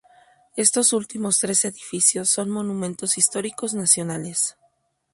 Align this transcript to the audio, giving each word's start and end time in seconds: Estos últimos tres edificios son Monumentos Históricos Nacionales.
Estos 0.55 0.93
últimos 0.93 1.37
tres 1.37 1.63
edificios 1.63 2.27
son 2.27 2.49
Monumentos 2.49 3.19
Históricos 3.19 3.75
Nacionales. 3.75 4.57